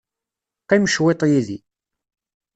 Qqim 0.63 0.83
cwiṭ 0.93 1.21
yid-i. 1.29 1.57